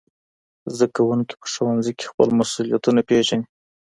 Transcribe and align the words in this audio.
زدهکوونکي 0.73 1.33
په 1.41 1.47
ښوونځي 1.53 1.91
کي 1.99 2.05
خپل 2.11 2.27
مسؤلیتونه 2.39 3.01
پېژني. 3.09 3.45